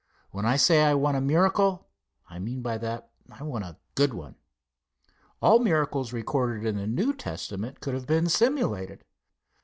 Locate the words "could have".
7.81-8.07